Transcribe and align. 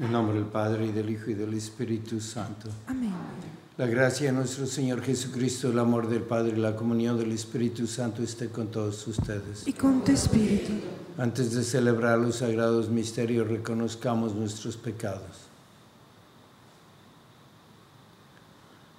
En 0.00 0.12
nombre 0.12 0.34
del 0.34 0.46
Padre, 0.46 0.86
y 0.86 0.92
del 0.92 1.10
Hijo, 1.10 1.30
y 1.30 1.34
del 1.34 1.54
Espíritu 1.54 2.20
Santo. 2.20 2.68
Amén. 2.88 3.12
La 3.76 3.86
gracia 3.86 4.26
de 4.26 4.36
nuestro 4.36 4.66
Señor 4.66 5.00
Jesucristo, 5.02 5.70
el 5.70 5.78
amor 5.78 6.08
del 6.08 6.22
Padre 6.22 6.56
y 6.56 6.60
la 6.60 6.74
comunión 6.74 7.16
del 7.16 7.30
Espíritu 7.30 7.86
Santo 7.86 8.22
esté 8.24 8.48
con 8.48 8.68
todos 8.68 9.06
ustedes. 9.06 9.64
Y 9.68 9.74
con 9.74 10.02
tu 10.02 10.10
Espíritu. 10.10 10.72
Antes 11.16 11.52
de 11.52 11.62
celebrar 11.62 12.18
los 12.18 12.36
sagrados 12.36 12.88
misterios, 12.88 13.46
reconozcamos 13.46 14.34
nuestros 14.34 14.76
pecados. 14.76 15.47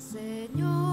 Señor, 0.00 0.89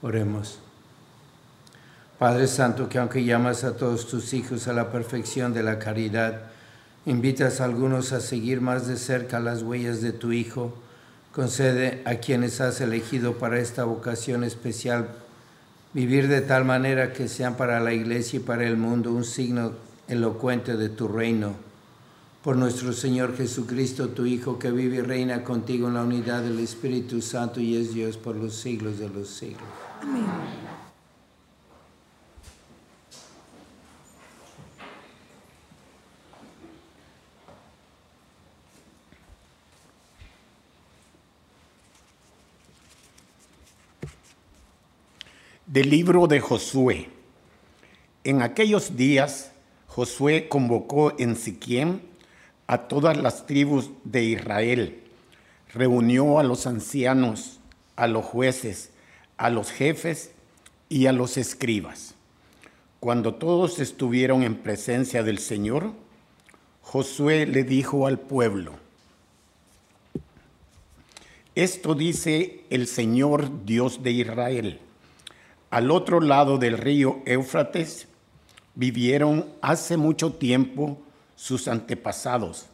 Oremos. 0.00 0.60
Padre 2.18 2.46
Santo, 2.46 2.88
que 2.88 2.98
aunque 2.98 3.24
llamas 3.24 3.64
a 3.64 3.76
todos 3.76 4.08
tus 4.08 4.32
hijos 4.32 4.68
a 4.68 4.72
la 4.72 4.90
perfección 4.90 5.52
de 5.52 5.62
la 5.62 5.78
caridad, 5.78 6.42
invitas 7.06 7.60
a 7.60 7.64
algunos 7.64 8.12
a 8.12 8.20
seguir 8.20 8.60
más 8.60 8.86
de 8.86 8.96
cerca 8.96 9.40
las 9.40 9.62
huellas 9.62 10.02
de 10.02 10.12
tu 10.12 10.32
Hijo, 10.32 10.74
concede 11.32 12.02
a 12.04 12.16
quienes 12.16 12.60
has 12.60 12.80
elegido 12.80 13.38
para 13.38 13.58
esta 13.58 13.84
vocación 13.84 14.44
especial 14.44 15.08
vivir 15.94 16.28
de 16.28 16.42
tal 16.42 16.64
manera 16.64 17.12
que 17.12 17.28
sean 17.28 17.56
para 17.56 17.80
la 17.80 17.92
Iglesia 17.92 18.38
y 18.38 18.42
para 18.42 18.66
el 18.66 18.76
mundo 18.76 19.12
un 19.12 19.24
signo 19.24 19.72
elocuente 20.06 20.76
de 20.76 20.88
tu 20.88 21.08
reino. 21.08 21.54
Por 22.42 22.56
nuestro 22.56 22.92
Señor 22.92 23.36
Jesucristo, 23.36 24.08
tu 24.08 24.26
Hijo, 24.26 24.58
que 24.58 24.70
vive 24.70 24.96
y 24.96 25.00
reina 25.00 25.44
contigo 25.44 25.88
en 25.88 25.94
la 25.94 26.02
unidad 26.02 26.42
del 26.42 26.60
Espíritu 26.60 27.20
Santo 27.20 27.60
y 27.60 27.76
es 27.76 27.94
Dios 27.94 28.16
por 28.16 28.36
los 28.36 28.54
siglos 28.54 28.98
de 28.98 29.08
los 29.08 29.28
siglos. 29.28 29.87
Del 45.66 45.90
libro 45.90 46.26
de 46.26 46.40
Josué. 46.40 47.10
En 48.24 48.42
aquellos 48.42 48.96
días, 48.96 49.52
Josué 49.86 50.48
convocó 50.48 51.14
en 51.18 51.36
Siquiem 51.36 52.00
a 52.66 52.88
todas 52.88 53.16
las 53.16 53.46
tribus 53.46 53.90
de 54.04 54.22
Israel, 54.24 55.02
reunió 55.74 56.38
a 56.38 56.42
los 56.42 56.66
ancianos, 56.66 57.60
a 57.96 58.06
los 58.06 58.24
jueces, 58.24 58.92
a 59.38 59.50
los 59.50 59.70
jefes 59.70 60.32
y 60.88 61.06
a 61.06 61.12
los 61.12 61.36
escribas. 61.36 62.14
Cuando 63.00 63.34
todos 63.34 63.78
estuvieron 63.78 64.42
en 64.42 64.56
presencia 64.56 65.22
del 65.22 65.38
Señor, 65.38 65.92
Josué 66.82 67.46
le 67.46 67.62
dijo 67.62 68.06
al 68.06 68.18
pueblo, 68.18 68.72
esto 71.54 71.94
dice 71.94 72.64
el 72.70 72.86
Señor 72.86 73.64
Dios 73.64 74.02
de 74.02 74.12
Israel. 74.12 74.80
Al 75.70 75.90
otro 75.90 76.20
lado 76.20 76.58
del 76.58 76.78
río 76.78 77.20
Éufrates 77.26 78.06
vivieron 78.74 79.46
hace 79.60 79.96
mucho 79.96 80.32
tiempo 80.32 80.98
sus 81.34 81.68
antepasados, 81.68 82.66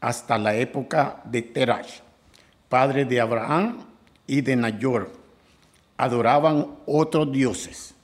hasta 0.00 0.38
la 0.38 0.54
época 0.56 1.22
de 1.24 1.42
Terach, 1.42 2.02
padre 2.68 3.04
de 3.04 3.20
Abraham 3.20 3.84
y 4.26 4.40
de 4.40 4.56
Nayor 4.56 5.25
adoraban 5.96 6.66
otros 6.86 7.32
dioses. 7.32 7.94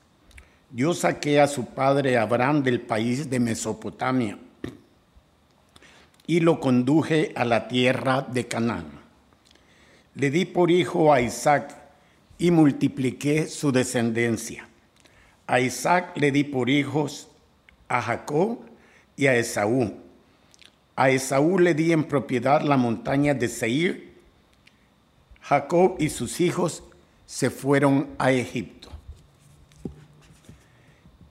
Yo 0.70 0.94
saqué 0.94 1.40
a 1.40 1.46
su 1.46 1.66
padre 1.66 2.16
Abraham 2.16 2.62
del 2.62 2.80
país 2.80 3.28
de 3.28 3.38
Mesopotamia 3.38 4.38
y 6.26 6.40
lo 6.40 6.60
conduje 6.60 7.32
a 7.36 7.44
la 7.44 7.68
tierra 7.68 8.22
de 8.22 8.46
Canaán. 8.48 8.86
Le 10.14 10.30
di 10.30 10.44
por 10.44 10.70
hijo 10.70 11.12
a 11.12 11.20
Isaac 11.20 11.76
y 12.38 12.50
multipliqué 12.50 13.46
su 13.48 13.72
descendencia. 13.72 14.68
A 15.46 15.60
Isaac 15.60 16.16
le 16.16 16.30
di 16.30 16.44
por 16.44 16.70
hijos 16.70 17.28
a 17.88 18.00
Jacob 18.00 18.60
y 19.16 19.26
a 19.26 19.36
Esaú. 19.36 19.94
A 20.96 21.10
Esaú 21.10 21.58
le 21.58 21.74
di 21.74 21.92
en 21.92 22.04
propiedad 22.04 22.62
la 22.62 22.76
montaña 22.76 23.34
de 23.34 23.48
Seir. 23.48 24.12
Jacob 25.42 25.96
y 25.98 26.08
sus 26.08 26.40
hijos 26.40 26.84
se 27.32 27.49
fueron 27.49 28.11
a 28.19 28.31
Egipto. 28.31 28.90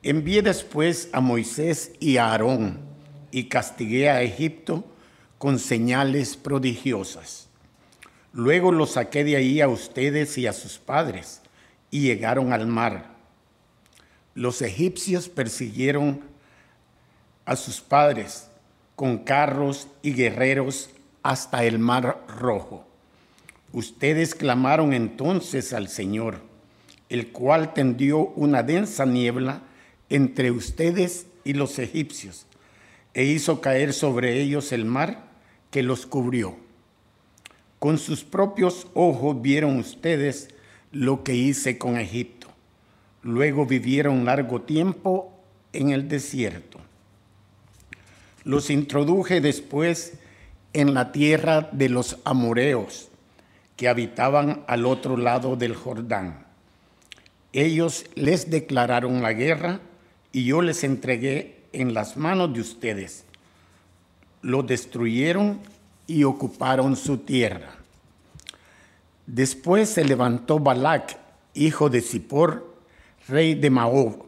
Envié 0.02 0.42
después 0.42 1.10
a 1.14 1.22
Moisés 1.22 1.92
y 2.00 2.18
a 2.18 2.32
Aarón 2.32 2.80
y 3.30 3.44
castigué 3.44 4.10
a 4.10 4.24
Egipto 4.24 4.84
con 5.38 5.60
señales 5.60 6.38
prodigiosas. 6.38 7.50
Luego 8.34 8.72
los 8.72 8.94
saqué 8.94 9.24
de 9.24 9.36
ahí 9.36 9.62
a 9.62 9.68
ustedes 9.68 10.40
y 10.40 10.48
a 10.48 10.54
sus 10.54 10.80
padres 10.80 11.44
y 11.92 12.02
llegaron 12.02 12.52
al 12.52 12.66
mar. 12.66 13.12
Los 14.34 14.64
egipcios 14.64 15.30
persiguieron 15.30 16.22
a 17.46 17.56
sus 17.56 17.80
padres 17.80 18.50
con 18.96 19.20
carros 19.20 19.88
y 20.02 20.14
guerreros 20.14 20.90
hasta 21.22 21.64
el 21.64 21.78
mar 21.78 22.26
rojo. 22.28 22.91
Ustedes 23.74 24.36
clamaron 24.36 24.94
entonces 24.94 25.72
al 25.72 25.88
Señor, 25.88 26.42
el 27.08 27.32
cual 27.32 27.74
tendió 27.74 28.20
una 28.36 28.64
densa 28.64 29.06
niebla 29.06 29.64
entre 30.10 30.52
ustedes 30.52 31.28
y 31.46 31.54
los 31.54 31.80
egipcios, 31.80 32.46
e 33.14 33.24
hizo 33.24 33.62
caer 33.62 33.94
sobre 33.94 34.42
ellos 34.42 34.74
el 34.74 34.84
mar 34.84 35.24
que 35.70 35.84
los 35.84 36.06
cubrió. 36.06 36.58
Con 37.80 37.98
sus 37.98 38.26
propios 38.26 38.88
ojos 38.94 39.42
vieron 39.42 39.78
ustedes 39.80 40.50
lo 40.92 41.24
que 41.24 41.34
hice 41.34 41.78
con 41.78 41.98
Egipto. 41.98 42.48
Luego 43.24 43.66
vivieron 43.66 44.26
largo 44.26 44.62
tiempo 44.62 45.34
en 45.72 45.92
el 45.92 46.10
desierto. 46.10 46.80
Los 48.44 48.70
introduje 48.70 49.40
después 49.40 50.14
en 50.74 50.94
la 50.94 51.12
tierra 51.14 51.70
de 51.72 51.88
los 51.90 52.18
amoreos 52.26 53.11
que 53.82 53.90
habitaban 53.90 54.64
al 54.68 54.86
otro 54.86 55.18
lado 55.18 55.56
del 55.56 55.76
Jordán. 55.76 56.46
Ellos 57.52 58.06
les 58.14 58.52
declararon 58.52 59.24
la 59.24 59.34
guerra 59.34 59.80
y 60.32 60.46
yo 60.46 60.62
les 60.62 60.84
entregué 60.84 61.64
en 61.74 61.96
las 61.96 62.16
manos 62.16 62.54
de 62.54 62.62
ustedes. 62.62 63.26
Lo 64.44 64.62
destruyeron 64.62 65.62
y 66.06 66.26
ocuparon 66.26 66.96
su 66.96 67.18
tierra. 67.18 67.72
Después 69.26 69.90
se 69.90 70.06
levantó 70.06 70.60
Balac, 70.60 71.18
hijo 71.56 71.90
de 71.90 72.02
Zippor, 72.02 72.76
rey 73.28 73.56
de 73.56 73.72
Maob, 73.72 74.28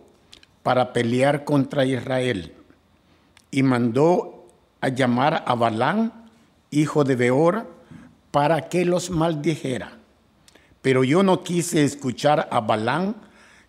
para 0.64 0.94
pelear 0.94 1.44
contra 1.44 1.86
Israel, 1.86 2.56
y 3.52 3.62
mandó 3.62 4.48
a 4.82 4.88
llamar 4.88 5.44
a 5.46 5.54
Balán, 5.54 6.12
hijo 6.72 7.04
de 7.04 7.16
Beor, 7.16 7.73
para 8.33 8.68
que 8.68 8.83
los 8.83 9.12
maldijera. 9.12 10.00
Pero 10.81 11.03
yo 11.03 11.21
no 11.21 11.44
quise 11.44 11.83
escuchar 11.83 12.47
a 12.50 12.62
Balán, 12.62 13.15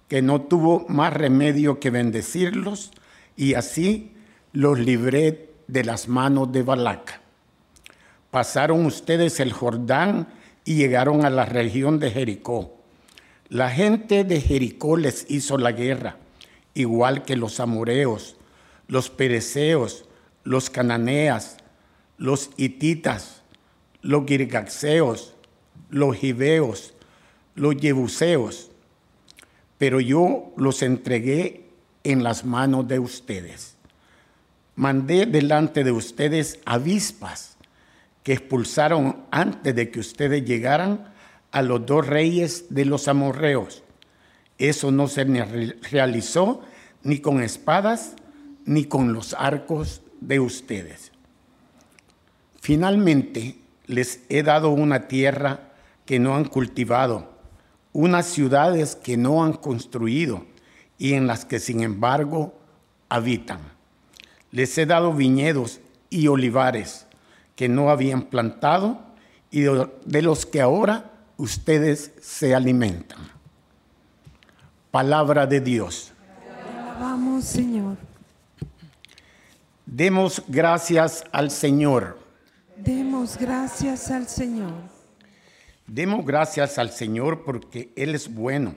que 0.08 0.22
no 0.22 0.40
tuvo 0.40 0.86
más 0.88 1.12
remedio 1.12 1.78
que 1.78 1.90
bendecirlos, 1.90 2.90
y 3.36 3.52
así 3.54 4.14
los 4.54 4.78
libré 4.78 5.50
de 5.66 5.84
las 5.84 6.08
manos 6.08 6.50
de 6.50 6.62
Balac. 6.62 7.20
Pasaron 8.30 8.86
ustedes 8.86 9.38
el 9.38 9.52
Jordán 9.52 10.28
y 10.64 10.76
llegaron 10.76 11.26
a 11.26 11.30
la 11.30 11.44
región 11.44 11.98
de 11.98 12.10
Jericó. 12.10 12.74
La 13.50 13.68
gente 13.68 14.24
de 14.24 14.40
Jericó 14.40 14.96
les 14.96 15.30
hizo 15.30 15.58
la 15.58 15.72
guerra, 15.72 16.16
igual 16.72 17.24
que 17.24 17.36
los 17.36 17.60
amoreos, 17.60 18.36
los 18.88 19.10
pereceos, 19.10 20.06
los 20.42 20.70
cananeas, 20.70 21.58
los 22.16 22.48
hititas, 22.56 23.43
los 24.04 24.26
girgaxeos, 24.26 25.34
los 25.88 26.16
gibeos, 26.16 26.94
los 27.54 27.74
jebuseos. 27.76 28.70
Pero 29.78 29.98
yo 29.98 30.52
los 30.56 30.82
entregué 30.82 31.70
en 32.04 32.22
las 32.22 32.44
manos 32.44 32.86
de 32.86 32.98
ustedes. 32.98 33.76
Mandé 34.76 35.24
delante 35.26 35.84
de 35.84 35.90
ustedes 35.90 36.60
avispas 36.66 37.56
que 38.22 38.34
expulsaron 38.34 39.24
antes 39.30 39.74
de 39.74 39.90
que 39.90 40.00
ustedes 40.00 40.44
llegaran 40.44 41.12
a 41.50 41.62
los 41.62 41.86
dos 41.86 42.06
reyes 42.06 42.66
de 42.68 42.84
los 42.84 43.08
amorreos. 43.08 43.82
Eso 44.58 44.90
no 44.90 45.08
se 45.08 45.24
realizó 45.24 46.60
ni 47.02 47.20
con 47.20 47.42
espadas 47.42 48.16
ni 48.66 48.84
con 48.84 49.12
los 49.12 49.34
arcos 49.34 50.02
de 50.20 50.40
ustedes. 50.40 51.12
Finalmente 52.60 53.63
les 53.86 54.20
he 54.28 54.42
dado 54.42 54.70
una 54.70 55.08
tierra 55.08 55.72
que 56.06 56.18
no 56.18 56.36
han 56.36 56.44
cultivado, 56.44 57.30
unas 57.92 58.26
ciudades 58.26 58.96
que 58.96 59.16
no 59.16 59.44
han 59.44 59.52
construido 59.52 60.44
y 60.98 61.14
en 61.14 61.26
las 61.26 61.44
que 61.44 61.60
sin 61.60 61.82
embargo 61.82 62.54
habitan. 63.08 63.60
Les 64.50 64.76
he 64.78 64.86
dado 64.86 65.12
viñedos 65.12 65.80
y 66.10 66.28
olivares 66.28 67.06
que 67.56 67.68
no 67.68 67.90
habían 67.90 68.22
plantado 68.22 69.00
y 69.50 69.62
de 69.62 70.22
los 70.22 70.46
que 70.46 70.60
ahora 70.60 71.12
ustedes 71.36 72.12
se 72.20 72.54
alimentan. 72.54 73.18
Palabra 74.90 75.46
de 75.46 75.60
Dios. 75.60 76.12
Vamos, 77.00 77.44
Señor. 77.44 77.96
Demos 79.86 80.42
gracias 80.48 81.24
al 81.32 81.50
Señor. 81.50 82.23
Demos 82.84 83.38
gracias 83.38 84.10
al 84.10 84.28
Señor. 84.28 84.74
Demos 85.86 86.26
gracias 86.26 86.76
al 86.78 86.90
Señor 86.90 87.42
porque 87.42 87.90
Él 87.96 88.14
es 88.14 88.32
bueno. 88.32 88.74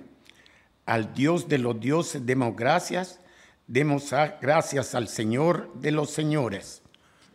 Al 0.86 1.13
Dios 1.13 1.50
de 1.50 1.57
los 1.57 1.77
dioses 1.77 2.25
demos 2.25 2.56
gracias. 2.56 3.19
Demos 3.68 4.13
gracias 4.42 4.95
al 4.95 5.09
Señor 5.09 5.74
de 5.74 5.92
los 5.92 6.12
señores. 6.12 6.81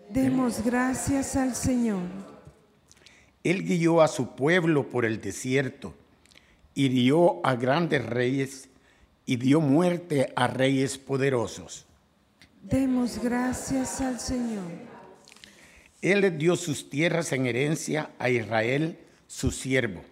Demos 0.09 0.65
gracias 0.65 1.37
al 1.37 1.55
Señor. 1.55 2.09
Él 3.45 3.65
guió 3.65 4.01
a 4.01 4.09
su 4.09 4.35
pueblo 4.35 4.89
por 4.89 5.05
el 5.05 5.21
desierto, 5.21 5.93
hirió 6.75 7.45
a 7.45 7.55
grandes 7.55 8.07
reyes 8.07 8.71
y 9.27 9.37
dio 9.37 9.61
muerte 9.61 10.33
a 10.37 10.47
reyes 10.47 10.97
poderosos. 10.97 11.85
Demos 12.63 13.23
gracias 13.23 14.01
al 14.01 14.19
Señor. 14.19 14.92
Él 16.03 16.37
dio 16.37 16.57
sus 16.57 16.91
tierras 16.91 17.33
en 17.33 17.47
herencia 17.47 18.11
a 18.19 18.29
Israel, 18.29 18.99
su 19.29 19.53
siervo, 19.53 20.03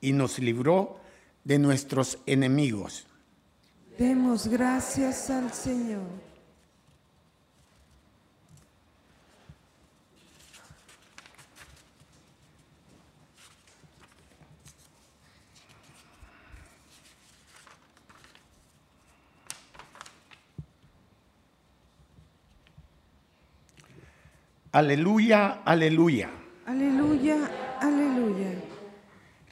y 0.00 0.12
nos 0.12 0.38
libró 0.38 0.98
de 1.44 1.58
nuestros 1.58 2.18
enemigos. 2.26 3.06
Demos 3.98 4.48
gracias 4.48 5.30
al 5.30 5.52
Señor. 5.52 6.33
Aleluya, 24.74 25.62
aleluya. 25.64 26.30
Aleluya, 26.66 27.48
aleluya. 27.80 28.58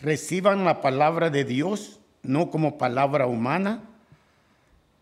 Reciban 0.01 0.65
la 0.65 0.81
palabra 0.81 1.31
de 1.31 1.45
Dios 1.45 2.01
no 2.25 2.51
como 2.51 2.77
palabra 2.77 3.29
humana, 3.29 3.85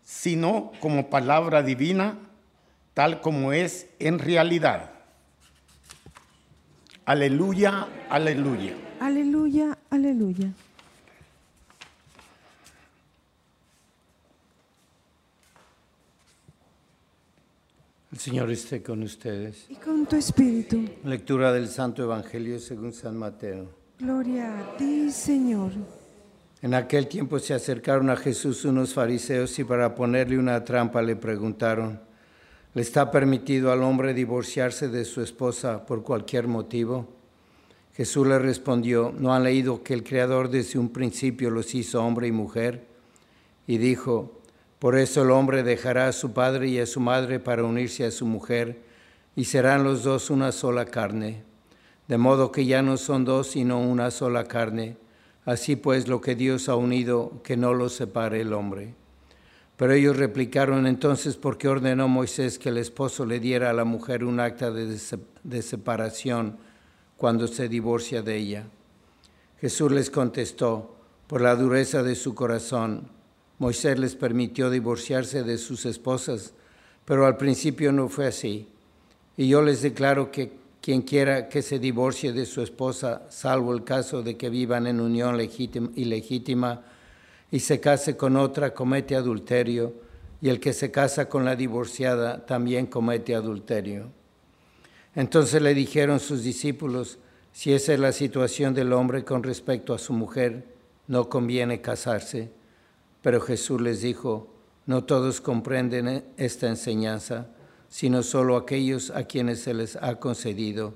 sino 0.03 0.73
como 0.79 1.09
palabra 1.09 1.63
divina, 1.63 2.19
tal 2.93 3.21
como 3.21 3.51
es 3.51 3.87
en 3.97 4.19
realidad. 4.19 4.91
Aleluya, 7.05 7.87
aleluya. 8.07 8.75
Aleluya, 8.99 9.75
aleluya. 9.89 10.53
El 18.11 18.19
Señor 18.19 18.51
esté 18.51 18.83
con 18.83 19.03
ustedes. 19.03 19.67
Y 19.69 19.75
con 19.75 20.05
tu 20.05 20.17
espíritu. 20.17 20.83
Lectura 21.05 21.53
del 21.53 21.69
Santo 21.69 22.03
Evangelio 22.03 22.59
según 22.59 22.91
San 22.91 23.15
Mateo. 23.15 23.69
Gloria 23.99 24.59
a 24.59 24.77
ti, 24.77 25.09
Señor. 25.09 25.71
En 26.61 26.73
aquel 26.73 27.07
tiempo 27.07 27.39
se 27.39 27.53
acercaron 27.53 28.09
a 28.09 28.17
Jesús 28.17 28.65
unos 28.65 28.93
fariseos 28.93 29.57
y 29.59 29.63
para 29.63 29.95
ponerle 29.95 30.37
una 30.37 30.61
trampa 30.65 31.01
le 31.01 31.15
preguntaron, 31.15 32.01
¿le 32.73 32.81
está 32.81 33.11
permitido 33.11 33.71
al 33.71 33.81
hombre 33.81 34.13
divorciarse 34.13 34.89
de 34.89 35.05
su 35.05 35.21
esposa 35.21 35.85
por 35.85 36.03
cualquier 36.03 36.49
motivo? 36.49 37.07
Jesús 37.93 38.27
le 38.27 38.39
respondió, 38.39 39.13
¿no 39.17 39.33
han 39.33 39.45
leído 39.45 39.83
que 39.83 39.93
el 39.93 40.03
Creador 40.03 40.49
desde 40.49 40.79
un 40.79 40.89
principio 40.89 41.49
los 41.49 41.73
hizo 41.73 42.03
hombre 42.03 42.27
y 42.27 42.33
mujer? 42.33 42.85
Y 43.67 43.77
dijo, 43.77 44.40
por 44.81 44.97
eso 44.97 45.21
el 45.21 45.29
hombre 45.29 45.61
dejará 45.61 46.07
a 46.07 46.11
su 46.11 46.33
padre 46.33 46.67
y 46.67 46.79
a 46.79 46.87
su 46.87 46.99
madre 46.99 47.39
para 47.39 47.63
unirse 47.63 48.03
a 48.03 48.09
su 48.09 48.25
mujer, 48.25 48.81
y 49.35 49.43
serán 49.43 49.83
los 49.83 50.01
dos 50.01 50.31
una 50.31 50.51
sola 50.51 50.85
carne. 50.85 51.43
De 52.07 52.17
modo 52.17 52.51
que 52.51 52.65
ya 52.65 52.81
no 52.81 52.97
son 52.97 53.23
dos, 53.23 53.51
sino 53.51 53.79
una 53.79 54.09
sola 54.09 54.45
carne. 54.45 54.97
Así 55.45 55.75
pues, 55.75 56.07
lo 56.07 56.19
que 56.19 56.33
Dios 56.33 56.67
ha 56.67 56.75
unido, 56.75 57.43
que 57.43 57.57
no 57.57 57.75
lo 57.75 57.89
separe 57.89 58.41
el 58.41 58.53
hombre. 58.53 58.95
Pero 59.77 59.93
ellos 59.93 60.17
replicaron 60.17 60.87
entonces, 60.87 61.37
¿por 61.37 61.59
qué 61.59 61.67
ordenó 61.67 62.07
Moisés 62.07 62.57
que 62.57 62.69
el 62.69 62.79
esposo 62.79 63.23
le 63.23 63.39
diera 63.39 63.69
a 63.69 63.73
la 63.73 63.85
mujer 63.85 64.23
un 64.23 64.39
acta 64.39 64.71
de, 64.71 65.61
separación 65.61 66.57
cuando 67.17 67.47
se 67.47 67.69
divorcia 67.69 68.23
de 68.23 68.35
ella? 68.35 68.65
Jesús 69.59 69.91
les 69.91 70.09
contestó, 70.09 70.95
por 71.27 71.41
la 71.41 71.55
dureza 71.55 72.01
de 72.01 72.15
su 72.15 72.33
corazón, 72.33 73.20
Moisés 73.61 73.99
les 73.99 74.15
permitió 74.15 74.71
divorciarse 74.71 75.43
de 75.43 75.59
sus 75.59 75.85
esposas, 75.85 76.55
pero 77.05 77.27
al 77.27 77.37
principio 77.37 77.91
no 77.91 78.09
fue 78.09 78.25
así. 78.25 78.67
Y 79.37 79.49
yo 79.49 79.61
les 79.61 79.83
declaro 79.83 80.31
que 80.31 80.51
quien 80.81 81.03
quiera 81.03 81.47
que 81.47 81.61
se 81.61 81.77
divorcie 81.77 82.33
de 82.33 82.47
su 82.47 82.63
esposa, 82.63 83.21
salvo 83.29 83.71
el 83.75 83.83
caso 83.83 84.23
de 84.23 84.35
que 84.35 84.49
vivan 84.49 84.87
en 84.87 84.99
unión 84.99 85.37
legítima, 85.37 85.91
ilegítima, 85.95 86.81
y 87.51 87.59
se 87.59 87.79
case 87.79 88.17
con 88.17 88.35
otra, 88.35 88.73
comete 88.73 89.15
adulterio, 89.15 89.93
y 90.41 90.49
el 90.49 90.59
que 90.59 90.73
se 90.73 90.89
casa 90.89 91.29
con 91.29 91.45
la 91.45 91.55
divorciada 91.55 92.43
también 92.43 92.87
comete 92.87 93.35
adulterio. 93.35 94.09
Entonces 95.13 95.61
le 95.61 95.75
dijeron 95.75 96.19
sus 96.19 96.41
discípulos, 96.41 97.19
si 97.51 97.73
esa 97.73 97.93
es 97.93 97.99
la 97.99 98.11
situación 98.11 98.73
del 98.73 98.91
hombre 98.91 99.23
con 99.23 99.43
respecto 99.43 99.93
a 99.93 99.99
su 99.99 100.13
mujer, 100.13 100.65
no 101.05 101.29
conviene 101.29 101.79
casarse. 101.79 102.59
Pero 103.21 103.41
Jesús 103.41 103.81
les 103.81 104.01
dijo, 104.01 104.47
no 104.85 105.03
todos 105.03 105.41
comprenden 105.41 106.25
esta 106.37 106.67
enseñanza, 106.67 107.47
sino 107.87 108.23
solo 108.23 108.55
aquellos 108.55 109.09
a 109.11 109.23
quienes 109.23 109.61
se 109.61 109.73
les 109.73 109.95
ha 109.95 110.15
concedido, 110.15 110.93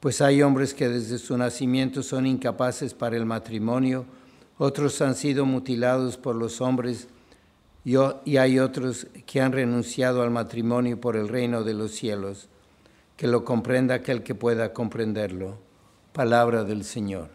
pues 0.00 0.20
hay 0.20 0.42
hombres 0.42 0.74
que 0.74 0.88
desde 0.88 1.18
su 1.18 1.36
nacimiento 1.36 2.02
son 2.02 2.26
incapaces 2.26 2.94
para 2.94 3.16
el 3.16 3.26
matrimonio, 3.26 4.04
otros 4.58 5.00
han 5.02 5.14
sido 5.14 5.44
mutilados 5.44 6.16
por 6.16 6.36
los 6.36 6.60
hombres 6.60 7.08
y 7.84 8.36
hay 8.36 8.58
otros 8.58 9.06
que 9.26 9.40
han 9.40 9.52
renunciado 9.52 10.22
al 10.22 10.30
matrimonio 10.30 11.00
por 11.00 11.14
el 11.14 11.28
reino 11.28 11.62
de 11.62 11.72
los 11.72 11.92
cielos. 11.92 12.48
Que 13.16 13.28
lo 13.28 13.44
comprenda 13.44 13.94
aquel 13.94 14.24
que 14.24 14.34
pueda 14.34 14.72
comprenderlo. 14.72 15.58
Palabra 16.12 16.64
del 16.64 16.84
Señor. 16.84 17.30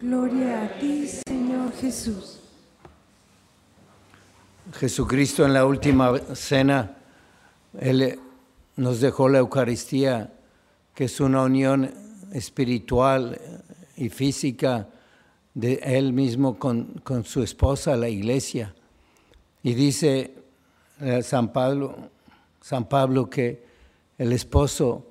Gloria 0.00 0.64
a 0.64 0.78
ti, 0.78 1.08
Señor 1.26 1.72
Jesús. 1.80 2.43
Jesucristo 4.72 5.44
en 5.44 5.52
la 5.52 5.66
última 5.66 6.18
cena, 6.34 6.96
Él 7.78 8.18
nos 8.76 9.00
dejó 9.00 9.28
la 9.28 9.38
Eucaristía, 9.38 10.32
que 10.94 11.04
es 11.04 11.20
una 11.20 11.42
unión 11.42 11.92
espiritual 12.32 13.38
y 13.96 14.08
física 14.08 14.88
de 15.52 15.74
Él 15.84 16.12
mismo 16.12 16.58
con, 16.58 17.00
con 17.04 17.24
su 17.24 17.42
esposa, 17.42 17.96
la 17.96 18.08
iglesia. 18.08 18.74
Y 19.62 19.74
dice 19.74 20.34
eh, 21.00 21.22
San 21.22 21.52
Pablo, 21.52 21.96
San 22.60 22.88
Pablo 22.88 23.28
que 23.28 23.64
el 24.18 24.32
esposo 24.32 25.06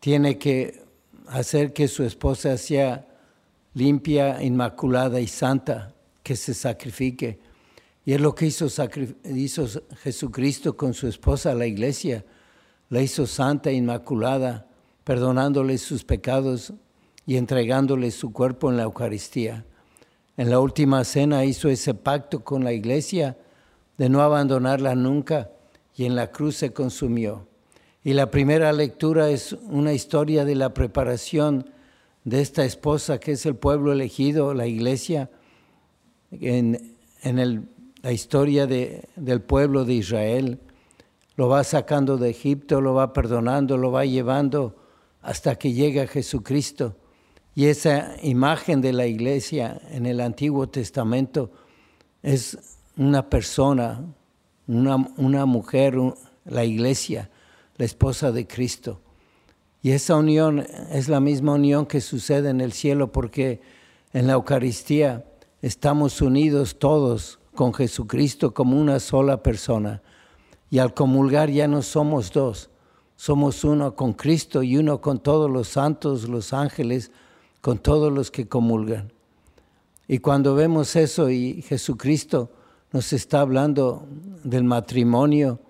tiene 0.00 0.38
que 0.38 0.82
hacer 1.28 1.72
que 1.72 1.88
su 1.88 2.04
esposa 2.04 2.56
sea 2.56 3.06
limpia, 3.74 4.42
inmaculada 4.42 5.20
y 5.20 5.26
santa, 5.26 5.94
que 6.22 6.36
se 6.36 6.54
sacrifique. 6.54 7.38
Y 8.04 8.14
es 8.14 8.20
lo 8.20 8.34
que 8.34 8.46
hizo, 8.46 8.68
Jesucristo 10.02 10.76
con 10.76 10.94
su 10.94 11.06
esposa, 11.06 11.54
la 11.54 11.66
iglesia. 11.66 12.24
La 12.88 13.00
hizo 13.00 13.26
santa, 13.26 13.70
inmaculada, 13.70 14.66
perdonándole 15.04 15.78
sus 15.78 16.04
pecados 16.04 16.72
y 17.26 17.36
entregándole 17.36 18.10
su 18.10 18.32
cuerpo 18.32 18.70
en 18.70 18.76
la 18.76 18.82
Eucaristía. 18.82 19.64
En 20.36 20.50
la 20.50 20.58
última 20.60 21.04
cena 21.04 21.44
hizo 21.44 21.68
ese 21.68 21.94
pacto 21.94 22.42
con 22.42 22.64
la 22.64 22.72
iglesia 22.72 23.36
de 23.98 24.08
no 24.08 24.22
abandonarla 24.22 24.94
nunca 24.94 25.50
y 25.94 26.04
en 26.04 26.16
la 26.16 26.32
cruz 26.32 26.56
se 26.56 26.72
consumió. 26.72 27.46
Y 28.02 28.14
la 28.14 28.30
primera 28.30 28.72
lectura 28.72 29.30
es 29.30 29.52
una 29.52 29.92
historia 29.92 30.44
de 30.44 30.56
la 30.56 30.74
preparación 30.74 31.70
de 32.24 32.40
esta 32.40 32.64
esposa 32.64 33.20
que 33.20 33.32
es 33.32 33.46
el 33.46 33.54
pueblo 33.54 33.92
elegido, 33.92 34.54
la 34.54 34.66
iglesia, 34.66 35.30
en, 36.32 36.96
en 37.22 37.38
la 38.02 38.12
historia 38.12 38.66
de, 38.66 39.08
del 39.16 39.40
pueblo 39.40 39.84
de 39.84 39.94
Israel. 39.94 40.60
Lo 41.36 41.48
va 41.48 41.64
sacando 41.64 42.18
de 42.18 42.30
Egipto, 42.30 42.80
lo 42.80 42.94
va 42.94 43.12
perdonando, 43.12 43.78
lo 43.78 43.90
va 43.90 44.04
llevando 44.04 44.76
hasta 45.22 45.54
que 45.56 45.72
llega 45.72 46.06
Jesucristo. 46.06 46.96
Y 47.54 47.66
esa 47.66 48.16
imagen 48.22 48.80
de 48.80 48.92
la 48.92 49.06
iglesia 49.06 49.80
en 49.90 50.06
el 50.06 50.20
Antiguo 50.20 50.68
Testamento 50.68 51.50
es 52.22 52.58
una 52.96 53.28
persona, 53.28 54.04
una 54.66 55.46
mujer, 55.46 55.96
la 56.44 56.64
iglesia, 56.64 57.30
la 57.76 57.84
esposa 57.84 58.32
de 58.32 58.46
Cristo. 58.46 59.00
Y 59.82 59.90
esa 59.90 60.16
unión 60.16 60.64
es 60.92 61.08
la 61.08 61.20
misma 61.20 61.54
unión 61.54 61.86
que 61.86 62.00
sucede 62.00 62.50
en 62.50 62.60
el 62.60 62.72
cielo 62.72 63.10
porque 63.10 63.60
en 64.12 64.26
la 64.26 64.34
Eucaristía 64.34 65.24
estamos 65.60 66.20
unidos 66.20 66.78
todos 66.78 67.40
con 67.54 67.74
Jesucristo 67.74 68.54
como 68.54 68.80
una 68.80 69.00
sola 69.00 69.42
persona. 69.42 70.02
Y 70.70 70.78
al 70.78 70.94
comulgar 70.94 71.50
ya 71.50 71.68
no 71.68 71.82
somos 71.82 72.32
dos, 72.32 72.70
somos 73.16 73.62
uno 73.62 73.94
con 73.94 74.14
Cristo 74.14 74.62
y 74.62 74.76
uno 74.76 75.00
con 75.00 75.20
todos 75.20 75.50
los 75.50 75.68
santos, 75.68 76.28
los 76.28 76.52
ángeles, 76.52 77.10
con 77.60 77.78
todos 77.78 78.12
los 78.12 78.30
que 78.30 78.48
comulgan. 78.48 79.12
Y 80.08 80.18
cuando 80.18 80.54
vemos 80.54 80.96
eso 80.96 81.30
y 81.30 81.62
Jesucristo 81.62 82.50
nos 82.90 83.12
está 83.12 83.40
hablando 83.40 84.06
del 84.44 84.64
matrimonio, 84.64 85.60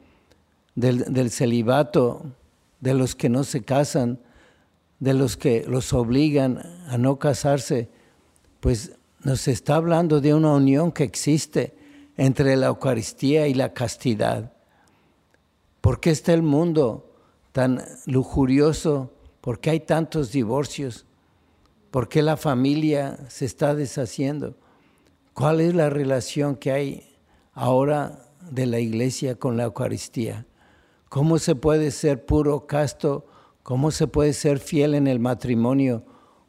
del, 0.74 1.30
celibato, 1.30 2.24
de 2.80 2.94
los 2.94 3.14
que 3.14 3.28
no 3.28 3.44
se 3.44 3.62
casan, 3.62 4.18
de 4.98 5.14
los 5.14 5.36
que 5.36 5.64
los 5.68 5.92
obligan 5.92 6.62
a 6.88 6.98
no 6.98 7.18
casarse, 7.18 7.90
pues 8.60 8.92
nos 9.24 9.46
está 9.48 9.76
hablando 9.76 10.20
de 10.20 10.34
una 10.34 10.52
unión 10.52 10.90
que 10.90 11.04
existe 11.04 11.74
entre 12.16 12.56
la 12.56 12.66
Eucaristía 12.66 13.46
y 13.46 13.54
la 13.54 13.72
castidad. 13.72 14.52
¿Por 15.80 16.00
qué 16.00 16.10
está 16.10 16.32
el 16.32 16.42
mundo 16.42 17.14
tan 17.52 17.84
lujurioso? 18.06 19.12
¿Por 19.40 19.60
qué 19.60 19.70
hay 19.70 19.80
tantos 19.80 20.32
divorcios? 20.32 21.06
¿Por 21.90 22.08
qué 22.08 22.22
la 22.22 22.36
familia 22.36 23.18
se 23.28 23.44
está 23.44 23.74
deshaciendo? 23.74 24.56
¿Cuál 25.34 25.60
es 25.60 25.74
la 25.74 25.90
relación 25.90 26.56
que 26.56 26.72
hay 26.72 27.16
ahora 27.52 28.28
de 28.50 28.66
la 28.66 28.80
iglesia 28.80 29.36
con 29.36 29.56
la 29.56 29.64
Eucaristía? 29.64 30.46
¿Cómo 31.08 31.38
se 31.38 31.54
puede 31.54 31.90
ser 31.90 32.24
puro, 32.24 32.66
casto? 32.66 33.26
¿Cómo 33.62 33.90
se 33.90 34.06
puede 34.06 34.32
ser 34.32 34.58
fiel 34.58 34.94
en 34.94 35.06
el 35.06 35.20
matrimonio 35.20 36.04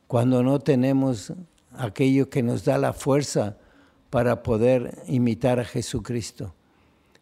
cuando 0.07 0.43
no 0.43 0.59
tenemos 0.59 1.33
aquello 1.77 2.29
que 2.29 2.43
nos 2.43 2.65
da 2.65 2.77
la 2.77 2.93
fuerza 2.93 3.57
para 4.09 4.43
poder 4.43 5.01
imitar 5.07 5.59
a 5.59 5.65
Jesucristo? 5.65 6.53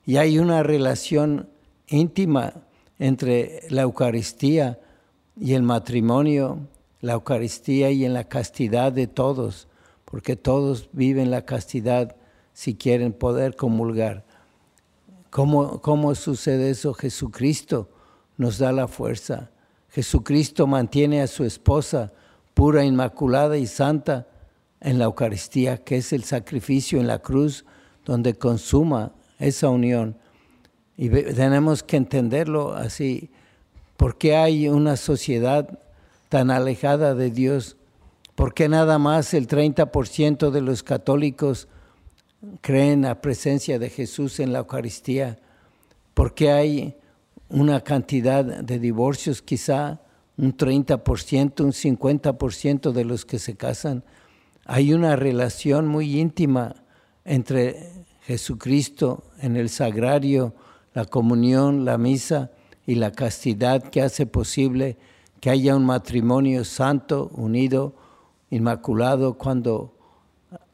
Y 0.05 0.17
hay 0.17 0.39
una 0.39 0.63
relación 0.63 1.50
íntima 1.88 2.53
entre 3.00 3.62
la 3.70 3.84
Eucaristía 3.84 4.79
y 5.36 5.53
el 5.53 5.63
matrimonio 5.63 6.67
la 7.01 7.13
Eucaristía 7.13 7.91
y 7.91 8.05
en 8.05 8.13
la 8.13 8.25
castidad 8.25 8.91
de 8.91 9.08
todos, 9.08 9.67
porque 10.05 10.36
todos 10.36 10.89
viven 10.93 11.31
la 11.31 11.46
castidad 11.46 12.15
si 12.53 12.75
quieren 12.75 13.12
poder 13.12 13.55
comulgar. 13.55 14.24
¿Cómo, 15.29 15.81
¿Cómo 15.81 16.13
sucede 16.15 16.70
eso? 16.70 16.93
Jesucristo 16.93 17.89
nos 18.38 18.60
da 18.60 18.72
la 18.72 18.88
fuerza. 18.88 19.50
Jesucristo 19.89 20.67
mantiene 20.67 21.22
a 21.22 21.27
su 21.27 21.43
esposa 21.43 22.13
pura, 22.53 22.84
inmaculada 22.84 23.58
y 23.58 23.65
santa 23.65 24.27
en 24.82 25.00
la 25.00 25.06
Eucaristía, 25.06 25.78
que 25.78 25.98
es 25.98 26.12
el 26.12 26.24
sacrificio 26.24 27.00
en 27.00 27.08
la 27.08 27.20
cruz 27.20 27.66
donde 28.06 28.34
consuma 28.34 29.14
esa 29.40 29.70
unión. 29.70 30.18
Y 30.98 31.10
tenemos 31.10 31.84
que 31.84 31.98
entenderlo 31.98 32.74
así, 32.74 33.30
porque 33.98 34.36
hay 34.36 34.68
una 34.68 34.98
sociedad 34.98 35.80
tan 36.32 36.50
alejada 36.50 37.14
de 37.14 37.30
Dios? 37.30 37.76
¿Por 38.36 38.54
qué 38.54 38.70
nada 38.70 38.98
más 38.98 39.34
el 39.34 39.50
30% 39.50 40.50
de 40.50 40.62
los 40.62 40.82
católicos 40.82 41.68
creen 42.62 43.02
la 43.02 43.20
presencia 43.20 43.78
de 43.78 43.90
Jesús 43.90 44.40
en 44.40 44.54
la 44.54 44.60
Eucaristía? 44.60 45.40
¿Por 46.14 46.34
qué 46.34 46.52
hay 46.52 46.96
una 47.50 47.82
cantidad 47.82 48.46
de 48.46 48.80
divorcios, 48.80 49.42
quizá 49.42 50.00
un 50.38 50.56
30%, 50.56 51.66
un 51.66 51.74
50% 51.74 52.94
de 52.94 53.04
los 53.04 53.26
que 53.26 53.38
se 53.38 53.58
casan? 53.58 54.02
Hay 54.65 54.94
una 54.94 55.15
relación 55.15 55.88
muy 55.88 56.20
íntima 56.20 56.75
entre 57.25 58.06
Jesucristo 58.22 59.24
en 59.39 59.58
el 59.58 59.70
sagrario, 59.70 60.53
la 60.94 61.06
comunión, 61.06 61.86
la 61.86 61.98
misa, 61.98 62.51
y 62.86 62.96
la 62.96 63.12
castidad 63.12 63.84
que 63.84 64.01
hace 64.01 64.25
posible 64.25 64.98
que 65.39 65.50
haya 65.50 65.75
un 65.75 65.86
matrimonio 65.86 66.63
santo, 66.65 67.32
unido, 67.34 67.96
inmaculado, 68.50 69.38
cuando 69.38 69.96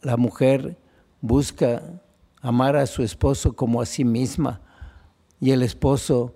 la 0.02 0.18
mujer 0.18 0.78
busca 1.22 2.02
amar 2.42 2.76
a 2.76 2.88
su 2.88 3.04
esposo 3.04 3.56
como 3.56 3.82
a 3.82 3.86
sí 3.86 4.04
misma 4.04 4.62
y 5.40 5.52
el 5.52 5.62
esposo 5.62 6.36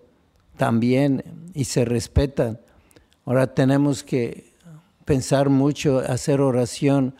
también 0.57 1.23
y 1.53 1.65
se 1.65 1.83
respetan. 1.83 2.59
Ahora 3.25 3.53
tenemos 3.53 4.03
que 4.03 4.53
pensar 5.05 5.49
mucho, 5.49 5.99
hacer 5.99 6.41
oración 6.41 7.15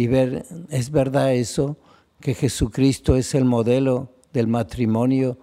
y 0.00 0.06
ver, 0.06 0.46
¿es 0.70 0.90
verdad 0.90 1.34
eso? 1.34 1.76
Que 2.22 2.32
Jesucristo 2.32 3.16
es 3.16 3.34
el 3.34 3.44
modelo 3.44 4.08
del 4.32 4.46
matrimonio, 4.46 5.36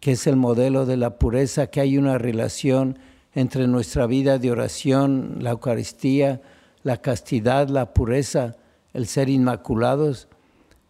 que 0.00 0.12
es 0.12 0.26
el 0.26 0.36
modelo 0.36 0.86
de 0.86 0.96
la 0.96 1.18
pureza, 1.18 1.66
que 1.66 1.82
hay 1.82 1.98
una 1.98 2.16
relación 2.16 2.98
entre 3.34 3.66
nuestra 3.66 4.06
vida 4.06 4.38
de 4.38 4.50
oración, 4.50 5.36
la 5.40 5.50
Eucaristía, 5.50 6.40
la 6.82 6.96
castidad, 7.02 7.68
la 7.68 7.92
pureza, 7.92 8.56
el 8.94 9.06
ser 9.06 9.28
inmaculados. 9.28 10.28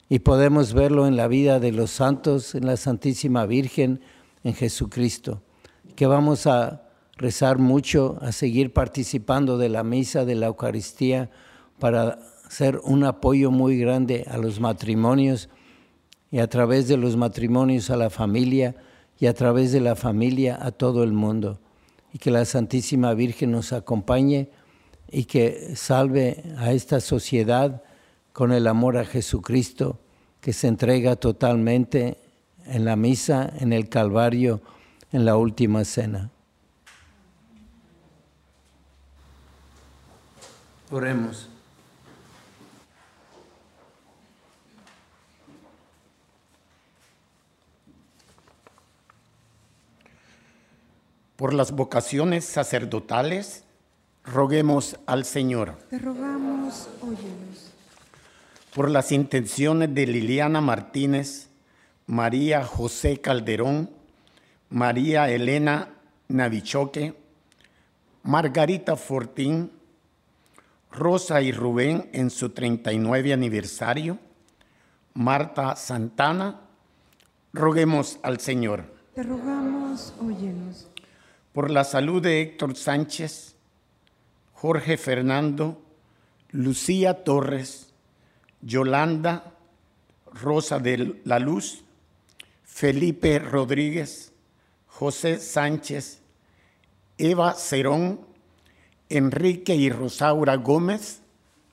Y 0.09 0.21
podemos 0.21 0.73
verlo 0.73 1.09
en 1.09 1.17
la 1.17 1.27
vida 1.27 1.59
de 1.59 1.73
los 1.73 1.91
santos, 1.91 2.55
en 2.55 2.65
la 2.65 2.77
Santísima 2.77 3.45
Virgen, 3.45 4.03
en 4.45 4.55
Jesucristo. 4.55 5.43
Que 5.97 6.07
vamos 6.07 6.47
a 6.47 6.83
rezar 7.17 7.59
mucho, 7.59 8.19
a 8.21 8.31
seguir 8.31 8.73
participando 8.73 9.59
de 9.59 9.69
la 9.69 9.83
misa, 9.83 10.25
de 10.25 10.37
la 10.37 10.47
Eucaristía, 10.47 11.29
para 11.81 12.30
ser 12.51 12.81
un 12.83 13.05
apoyo 13.05 13.53
muy 13.53 13.79
grande 13.79 14.27
a 14.29 14.37
los 14.37 14.59
matrimonios 14.59 15.49
y 16.33 16.41
a 16.41 16.49
través 16.49 16.89
de 16.89 16.97
los 16.97 17.17
matrimonios 17.17 17.91
a 17.91 17.97
la 17.97 18.11
familia 18.11 18.75
y 19.21 19.27
a 19.27 19.35
través 19.35 19.71
de 19.71 19.79
la 19.79 19.95
familia 19.95 20.59
a 20.61 20.73
todo 20.73 21.05
el 21.05 21.13
mundo. 21.13 21.61
Y 22.13 22.19
que 22.19 22.33
la 22.33 22.45
Santísima 22.45 23.15
Virgen 23.15 23.53
nos 23.53 23.73
acompañe 23.73 24.49
y 25.13 25.27
que 25.27 25.77
salve 25.77 26.43
a 26.59 26.73
esta 26.73 26.99
sociedad 26.99 27.85
con 28.33 28.51
el 28.51 28.67
amor 28.67 28.99
a 28.99 29.05
Jesucristo 29.05 30.01
que 30.41 30.53
se 30.53 30.67
entrega 30.67 31.15
totalmente 31.15 32.19
en 32.67 32.85
la 32.85 32.97
misa, 32.97 33.49
en 33.61 33.73
el 33.73 33.89
Calvario, 33.89 34.61
en 35.13 35.25
la 35.25 35.37
última 35.37 35.85
cena. 35.85 36.31
Oremos. 40.91 41.50
Por 51.41 51.55
las 51.55 51.73
vocaciones 51.73 52.45
sacerdotales, 52.45 53.65
roguemos 54.25 54.99
al 55.07 55.25
Señor. 55.25 55.79
Te 55.89 55.99
rogamos, 55.99 56.91
óyenos. 57.01 57.71
Por 58.75 58.91
las 58.91 59.11
intenciones 59.11 59.95
de 59.95 60.07
Liliana 60.07 60.61
Martínez, 60.61 61.49
María 62.07 62.63
José 62.63 63.23
Calderón, 63.23 63.89
María 64.69 65.31
Elena 65.31 65.89
Navichoque, 66.29 67.15
Margarita 68.23 68.97
Fortín, 68.97 69.73
Rosa 70.93 71.41
y 71.41 71.53
Rubén 71.53 72.11
en 72.13 72.29
su 72.29 72.51
39 72.51 73.33
aniversario, 73.33 74.19
Marta 75.15 75.75
Santana, 75.75 76.61
roguemos 77.55 78.19
al 78.23 78.41
Señor. 78.41 78.85
Te 79.15 79.23
rogamos, 79.23 80.13
óyenos. 80.21 80.90
Por 81.53 81.71
la 81.71 81.85
salud 81.85 82.23
de 82.23 82.41
Héctor 82.41 82.77
Sánchez, 82.77 83.57
Jorge 84.53 84.97
Fernando, 84.97 85.83
Lucía 86.51 87.25
Torres, 87.25 87.93
Yolanda, 88.61 89.55
Rosa 90.33 90.79
de 90.79 91.21
la 91.25 91.39
Luz, 91.39 91.85
Felipe 92.63 93.39
Rodríguez, 93.39 94.33
José 94.87 95.39
Sánchez, 95.39 96.21
Eva 97.19 97.55
Cerón, 97.55 98.21
Enrique 99.09 99.75
y 99.75 99.91
Rosaura 99.91 100.57
Gómez, 100.57 101.21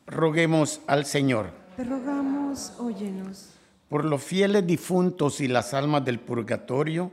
roguemos 0.08 0.82
al 0.88 1.06
Señor. 1.06 1.52
Te 1.76 1.84
rogamos, 1.84 2.74
óyenos. 2.80 3.50
Por 3.90 4.06
los 4.06 4.24
fieles 4.24 4.66
difuntos 4.66 5.40
y 5.40 5.48
las 5.48 5.74
almas 5.74 6.04
del 6.04 6.20
purgatorio, 6.20 7.12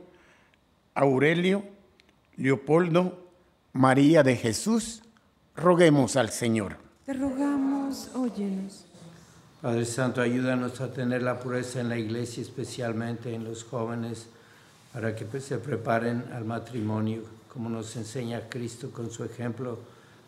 Aurelio, 0.93 1.63
Leopoldo, 2.37 3.29
María 3.73 4.23
de 4.23 4.35
Jesús, 4.35 5.03
roguemos 5.55 6.15
al 6.15 6.29
Señor. 6.29 6.77
Te 7.05 7.13
rogamos, 7.13 8.09
óyenos. 8.15 8.85
Padre 9.61 9.85
Santo, 9.85 10.21
ayúdanos 10.21 10.79
a 10.81 10.91
tener 10.91 11.23
la 11.23 11.39
pureza 11.39 11.79
en 11.79 11.89
la 11.89 11.97
iglesia, 11.97 12.43
especialmente 12.43 13.33
en 13.33 13.43
los 13.43 13.63
jóvenes, 13.63 14.27
para 14.93 15.15
que 15.15 15.25
pues, 15.25 15.45
se 15.45 15.57
preparen 15.57 16.25
al 16.33 16.45
matrimonio, 16.45 17.23
como 17.51 17.69
nos 17.69 17.95
enseña 17.95 18.49
Cristo 18.49 18.91
con 18.91 19.09
su 19.09 19.23
ejemplo. 19.23 19.79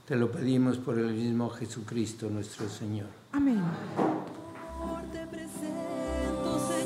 Te 0.07 0.15
lo 0.15 0.31
pedimos 0.31 0.77
por 0.77 0.97
el 0.97 1.13
mismo 1.13 1.49
Jesucristo 1.49 2.29
nuestro 2.29 2.69
Señor. 2.69 3.07
Amén. 3.33 3.61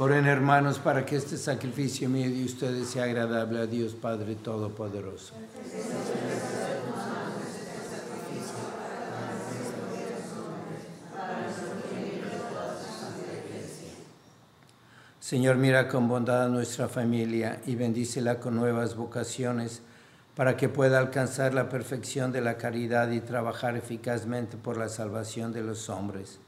Oren 0.00 0.26
hermanos 0.26 0.78
para 0.78 1.04
que 1.04 1.16
este 1.16 1.36
sacrificio 1.36 2.08
mío 2.08 2.30
de 2.30 2.44
ustedes 2.44 2.88
sea 2.88 3.02
agradable 3.02 3.58
a 3.58 3.66
Dios 3.66 3.96
Padre 3.96 4.36
Todopoderoso. 4.36 5.34
Señor, 15.18 15.56
mira 15.56 15.88
con 15.88 16.06
bondad 16.06 16.44
a 16.44 16.48
nuestra 16.48 16.86
familia 16.86 17.60
y 17.66 17.74
bendícela 17.74 18.38
con 18.38 18.54
nuevas 18.54 18.94
vocaciones 18.94 19.82
para 20.36 20.56
que 20.56 20.68
pueda 20.68 21.00
alcanzar 21.00 21.54
la 21.54 21.68
perfección 21.68 22.30
de 22.30 22.40
la 22.40 22.56
caridad 22.56 23.10
y 23.10 23.20
trabajar 23.20 23.76
eficazmente 23.76 24.56
por 24.56 24.76
la 24.76 24.88
salvación 24.88 25.52
de 25.52 25.64
los 25.64 25.90
hombres. 25.90 26.38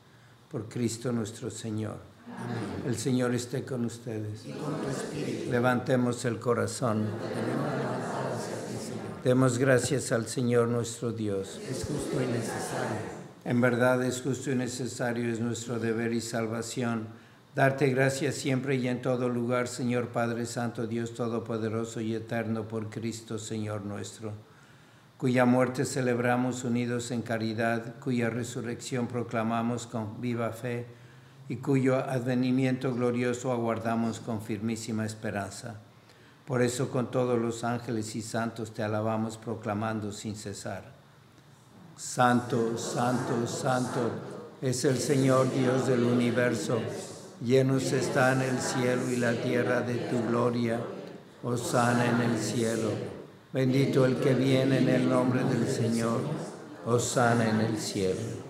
Por 0.49 0.69
Cristo 0.69 1.11
nuestro 1.11 1.51
Señor. 1.51 2.11
El 2.87 2.97
Señor 2.97 3.35
esté 3.35 3.65
con 3.65 3.85
ustedes. 3.85 4.45
Levantemos 5.51 6.25
el 6.25 6.39
corazón. 6.39 7.05
Demos 9.23 9.59
gracias 9.59 10.13
al 10.13 10.27
Señor 10.27 10.69
nuestro 10.69 11.13
Dios. 11.13 11.61
Es 11.71 11.85
justo 11.85 12.23
y 12.23 12.27
necesario. 12.27 13.21
En 13.45 13.61
verdad 13.61 14.03
es 14.03 14.23
justo 14.23 14.51
y 14.51 14.55
necesario, 14.55 15.31
es 15.31 15.41
nuestro 15.41 15.79
deber 15.79 16.13
y 16.13 16.21
salvación. 16.21 17.09
Darte 17.55 17.89
gracias 17.89 18.37
siempre 18.37 18.77
y 18.77 18.89
en 18.89 19.03
todo 19.03 19.29
lugar, 19.29 19.69
Señor 19.69 20.09
Padre 20.09 20.47
Santo, 20.47 20.87
Dios 20.87 21.15
Todopoderoso 21.15 22.01
y 22.01 22.15
Eterno, 22.15 22.67
por 22.67 22.91
Cristo, 22.91 23.39
Señor 23.39 23.85
nuestro, 23.85 24.33
cuya 25.19 25.45
muerte 25.45 25.85
celebramos 25.85 26.65
unidos 26.65 27.11
en 27.11 27.23
caridad, 27.23 27.99
cuya 27.99 28.31
resurrección 28.31 29.07
proclamamos 29.07 29.87
con 29.87 30.21
viva 30.21 30.51
fe 30.51 31.00
y 31.51 31.57
cuyo 31.57 31.97
advenimiento 31.97 32.95
glorioso 32.95 33.51
aguardamos 33.51 34.21
con 34.21 34.41
firmísima 34.41 35.05
esperanza. 35.05 35.81
Por 36.47 36.63
eso 36.63 36.91
con 36.91 37.11
todos 37.11 37.41
los 37.41 37.65
ángeles 37.65 38.15
y 38.15 38.23
santos 38.23 38.73
te 38.73 38.85
alabamos 38.85 39.37
proclamando 39.37 40.13
sin 40.13 40.37
cesar. 40.37 40.85
Santo, 41.97 42.79
santo, 42.79 43.49
santo 43.49 44.13
es 44.63 44.85
el 44.85 44.97
Señor 44.97 45.53
Dios 45.53 45.89
del 45.89 46.05
universo. 46.05 46.79
Llenos 47.45 47.91
están 47.91 48.43
el 48.43 48.61
cielo 48.61 49.11
y 49.11 49.17
la 49.17 49.33
tierra 49.33 49.81
de 49.81 49.97
tu 49.97 50.25
gloria. 50.29 50.79
Osana 51.43 52.07
en 52.07 52.31
el 52.31 52.39
cielo. 52.39 52.93
Bendito 53.53 54.07
el 54.07 54.21
que 54.21 54.35
viene 54.35 54.79
en 54.79 54.89
el 54.89 55.09
nombre 55.11 55.43
del 55.43 55.67
Señor. 55.67 56.21
Osana 56.87 57.51
en 57.51 57.61
el 57.61 57.77
cielo. 57.77 58.50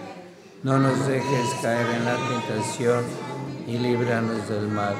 no 0.63 0.77
nos 0.77 1.07
dejes 1.07 1.55
caer 1.61 1.87
en 1.95 2.05
la 2.05 2.15
tentación 2.15 3.03
y 3.67 3.77
líbranos 3.77 4.47
del 4.47 4.67
mal. 4.67 4.95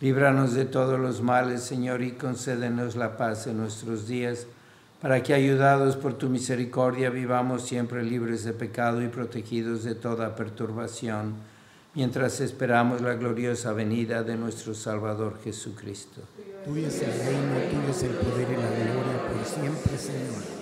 Líbranos 0.00 0.54
de 0.54 0.64
todos 0.64 0.98
los 0.98 1.22
males, 1.22 1.62
Señor, 1.62 2.02
y 2.02 2.12
concédenos 2.12 2.96
la 2.96 3.16
paz 3.16 3.46
en 3.46 3.58
nuestros 3.58 4.08
días, 4.08 4.46
para 5.00 5.22
que, 5.22 5.34
ayudados 5.34 5.96
por 5.96 6.14
tu 6.14 6.28
misericordia, 6.28 7.10
vivamos 7.10 7.62
siempre 7.62 8.02
libres 8.02 8.42
de 8.44 8.52
pecado 8.52 9.00
y 9.00 9.08
protegidos 9.08 9.84
de 9.84 9.94
toda 9.94 10.34
perturbación, 10.34 11.34
mientras 11.94 12.40
esperamos 12.40 13.00
la 13.00 13.14
gloriosa 13.14 13.72
venida 13.72 14.24
de 14.24 14.36
nuestro 14.36 14.74
Salvador 14.74 15.38
Jesucristo. 15.42 16.20
Tuyo 16.64 16.88
es 16.88 17.00
el 17.00 17.10
reino, 17.10 17.54
tuyo 17.70 17.90
es 17.90 18.02
el 18.02 18.10
poder 18.10 18.48
y 18.48 18.56
la 18.56 18.92
gloria 18.92 19.28
por 19.28 19.44
siempre, 19.44 19.98
Señor. 19.98 20.61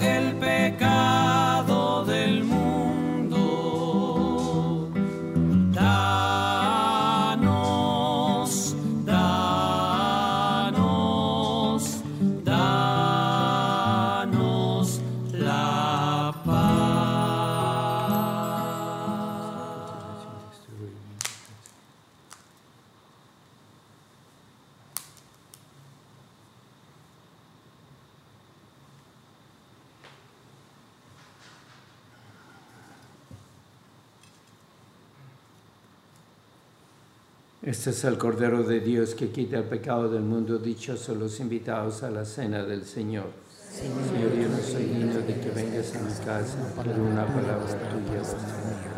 El 0.00 0.34
pecado 0.36 1.77
es 37.98 38.04
el 38.04 38.16
Cordero 38.16 38.62
de 38.62 38.78
Dios 38.78 39.16
que 39.16 39.30
quita 39.30 39.58
el 39.58 39.64
pecado 39.64 40.08
del 40.08 40.22
mundo. 40.22 40.56
Dichosos 40.58 41.16
los 41.16 41.40
invitados 41.40 42.04
a 42.04 42.10
la 42.10 42.24
cena 42.24 42.62
del 42.62 42.84
Señor. 42.84 43.26
Señor, 43.72 44.32
yo 44.40 44.48
no 44.48 44.58
soy 44.58 44.84
digno 44.84 45.14
de 45.14 45.40
que 45.40 45.50
vengas 45.50 45.96
a 45.96 46.02
mi 46.02 46.24
casa, 46.24 46.72
pero 46.76 47.02
una 47.02 47.26
palabra 47.26 47.66
tuya 47.90 48.20
bastará. 48.20 48.97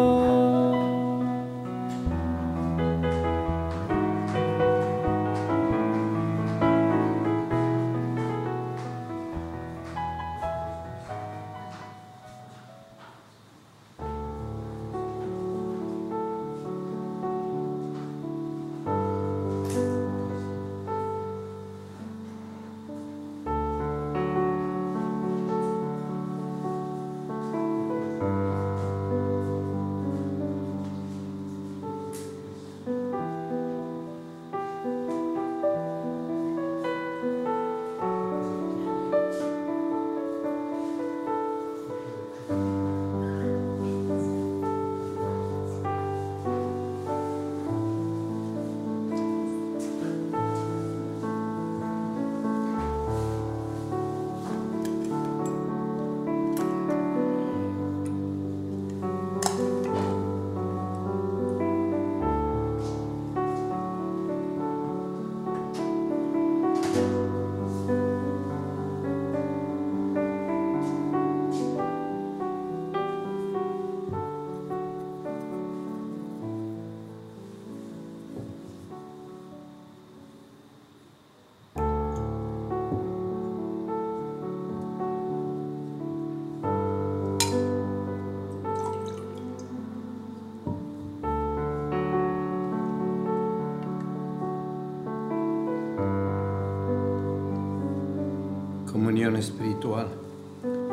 Comunión 99.11 99.35
espiritual. 99.35 100.07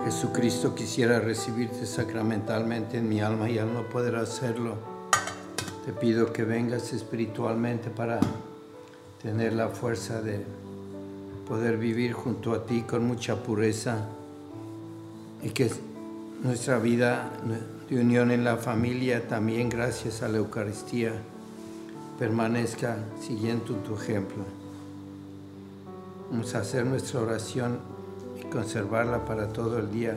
Jesucristo 0.05 0.75
quisiera 0.75 1.21
recibirte 1.21 1.87
sacramentalmente 1.87 2.99
en 2.99 3.09
mi 3.09 3.21
alma 3.21 3.49
y 3.49 3.59
al 3.59 3.73
no 3.73 3.85
poder 3.85 4.17
hacerlo, 4.17 4.75
te 5.87 5.93
pido 5.93 6.33
que 6.33 6.43
vengas 6.43 6.93
espiritualmente 6.93 7.91
para 7.91 8.19
tener 9.23 9.53
la 9.53 9.69
fuerza 9.69 10.21
de 10.21 10.45
poder 11.47 11.77
vivir 11.77 12.13
junto 12.13 12.55
a 12.55 12.67
ti 12.67 12.83
con 12.83 13.07
mucha 13.07 13.37
pureza 13.37 14.09
y 15.41 15.51
que 15.51 15.71
nuestra 16.43 16.81
vida 16.81 17.31
de 17.89 18.01
unión 18.01 18.33
en 18.33 18.43
la 18.43 18.57
familia 18.57 19.29
también 19.29 19.69
gracias 19.69 20.25
a 20.25 20.29
la 20.29 20.39
Eucaristía 20.39 21.13
permanezca 22.19 22.97
siguiendo 23.21 23.77
tu 23.77 23.95
ejemplo. 23.95 24.43
Vamos 26.33 26.53
a 26.57 26.59
hacer 26.59 26.85
nuestra 26.85 27.21
oración 27.21 27.98
conservarla 28.51 29.25
para 29.25 29.49
todo 29.49 29.79
el 29.79 29.91
día 29.91 30.17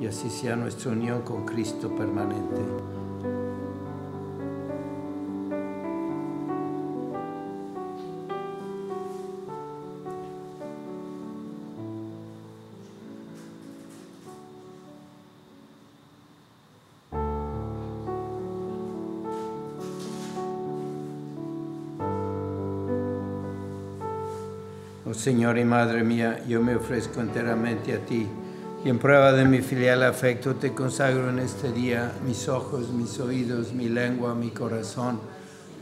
y 0.00 0.06
así 0.06 0.30
sea 0.30 0.56
nuestra 0.56 0.92
unión 0.92 1.22
con 1.22 1.44
Cristo 1.44 1.94
permanente. 1.94 2.99
Señor 25.20 25.58
y 25.58 25.66
Madre 25.66 26.02
mía, 26.02 26.42
yo 26.48 26.62
me 26.62 26.76
ofrezco 26.76 27.20
enteramente 27.20 27.92
a 27.92 27.98
ti 27.98 28.26
y 28.82 28.88
en 28.88 28.98
prueba 28.98 29.32
de 29.32 29.44
mi 29.44 29.60
filial 29.60 30.02
afecto 30.02 30.54
te 30.54 30.72
consagro 30.72 31.28
en 31.28 31.40
este 31.40 31.72
día 31.72 32.12
mis 32.24 32.48
ojos, 32.48 32.88
mis 32.88 33.20
oídos, 33.20 33.74
mi 33.74 33.90
lengua, 33.90 34.34
mi 34.34 34.48
corazón, 34.48 35.20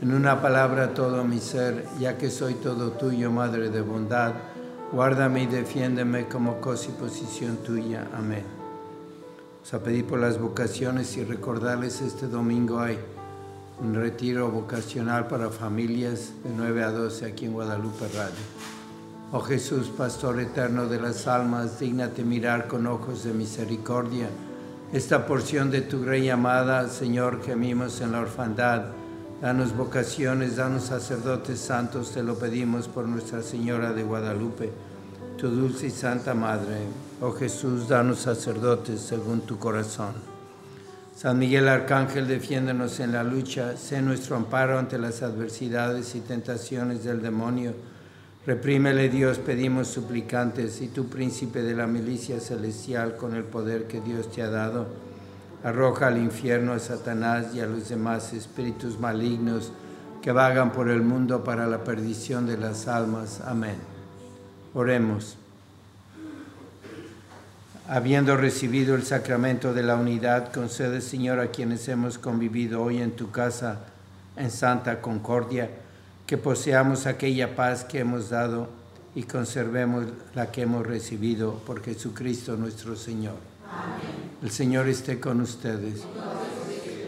en 0.01 0.13
una 0.13 0.41
palabra 0.41 0.93
todo 0.93 1.23
mi 1.23 1.39
ser, 1.39 1.85
ya 2.01 2.17
que 2.17 2.29
soy 2.29 2.55
todo 2.55 2.91
tuyo, 2.91 3.31
Madre 3.31 3.69
de 3.69 3.79
bondad. 3.79 4.33
Guárdame 4.91 5.43
y 5.43 5.45
defiéndeme 5.45 6.27
como 6.27 6.59
cosa 6.59 6.89
y 6.89 6.99
posición 6.99 7.57
tuya. 7.63 8.09
Amén. 8.13 8.43
Vamos 9.53 9.73
a 9.73 9.79
pedir 9.81 10.05
por 10.05 10.19
las 10.19 10.37
vocaciones 10.37 11.15
y 11.15 11.23
recordarles 11.23 12.01
este 12.01 12.27
domingo 12.27 12.79
hay 12.79 12.99
un 13.79 13.95
retiro 13.95 14.51
vocacional 14.51 15.27
para 15.27 15.49
familias 15.49 16.33
de 16.43 16.49
9 16.57 16.83
a 16.83 16.91
12 16.91 17.25
aquí 17.25 17.45
en 17.45 17.53
Guadalupe 17.53 18.05
Radio. 18.09 18.78
Oh 19.31 19.41
Jesús, 19.41 19.89
Pastor 19.89 20.39
eterno 20.39 20.87
de 20.87 20.99
las 20.99 21.27
almas, 21.27 21.79
dígnate 21.79 22.23
mirar 22.23 22.67
con 22.67 22.87
ojos 22.87 23.23
de 23.23 23.33
misericordia 23.33 24.27
esta 24.91 25.27
porción 25.27 25.69
de 25.69 25.81
tu 25.81 26.01
grey 26.01 26.31
amada, 26.31 26.89
Señor, 26.89 27.43
gemimos 27.43 28.01
en 28.01 28.11
la 28.11 28.21
orfandad. 28.21 28.85
Danos 29.39 29.77
vocaciones, 29.77 30.55
danos 30.55 30.85
sacerdotes 30.85 31.59
santos, 31.59 32.11
te 32.11 32.23
lo 32.23 32.39
pedimos 32.39 32.87
por 32.87 33.07
Nuestra 33.07 33.43
Señora 33.43 33.93
de 33.93 34.01
Guadalupe, 34.01 34.71
tu 35.37 35.47
dulce 35.47 35.87
y 35.87 35.91
santa 35.91 36.33
Madre. 36.33 36.87
Oh 37.21 37.33
Jesús, 37.33 37.87
danos 37.87 38.17
sacerdotes 38.17 38.99
según 38.99 39.41
tu 39.41 39.59
corazón. 39.59 40.13
San 41.15 41.37
Miguel 41.37 41.67
Arcángel, 41.67 42.27
defiéndonos 42.27 42.99
en 42.99 43.11
la 43.11 43.23
lucha, 43.23 43.77
sé 43.77 44.01
nuestro 44.01 44.37
amparo 44.37 44.79
ante 44.79 44.97
las 44.97 45.21
adversidades 45.21 46.15
y 46.15 46.21
tentaciones 46.21 47.03
del 47.03 47.21
demonio. 47.21 47.75
Reprímele 48.45 49.09
Dios, 49.09 49.37
pedimos 49.37 49.89
suplicantes, 49.89 50.81
y 50.81 50.87
tú, 50.87 51.07
príncipe 51.07 51.61
de 51.61 51.75
la 51.75 51.87
milicia 51.87 52.39
celestial, 52.39 53.17
con 53.17 53.35
el 53.35 53.43
poder 53.43 53.85
que 53.85 53.99
Dios 53.99 54.31
te 54.31 54.41
ha 54.41 54.49
dado, 54.49 54.87
arroja 55.63 56.07
al 56.07 56.17
infierno 56.17 56.71
a 56.71 56.79
Satanás 56.79 57.53
y 57.53 57.59
a 57.59 57.65
los 57.65 57.89
demás 57.89 58.31
espíritus 58.33 58.99
malignos 58.99 59.73
que 60.21 60.31
vagan 60.31 60.71
por 60.71 60.89
el 60.89 61.01
mundo 61.01 61.43
para 61.43 61.67
la 61.67 61.83
perdición 61.83 62.45
de 62.45 62.57
las 62.57 62.87
almas. 62.87 63.41
Amén. 63.41 63.75
Oremos. 64.73 65.37
Habiendo 67.87 68.37
recibido 68.37 68.95
el 68.95 69.03
sacramento 69.03 69.73
de 69.73 69.83
la 69.83 69.95
unidad, 69.95 70.53
concede, 70.53 71.01
Señor, 71.01 71.39
a 71.39 71.47
quienes 71.47 71.87
hemos 71.87 72.19
convivido 72.19 72.83
hoy 72.83 73.01
en 73.01 73.11
tu 73.11 73.31
casa 73.31 73.79
en 74.37 74.51
santa 74.51 75.01
concordia, 75.01 75.69
que 76.29 76.37
poseamos 76.37 77.07
aquella 77.07 77.55
paz 77.55 77.83
que 77.83 78.01
hemos 78.01 78.29
dado 78.29 78.69
y 79.15 79.23
conservemos 79.23 80.05
la 80.35 80.51
que 80.51 80.61
hemos 80.61 80.85
recibido 80.85 81.55
por 81.65 81.81
Jesucristo 81.81 82.55
nuestro 82.55 82.95
Señor. 82.95 83.37
Amén. 83.67 84.37
El 84.43 84.51
Señor 84.51 84.87
esté 84.87 85.19
con 85.19 85.41
ustedes. 85.41 86.03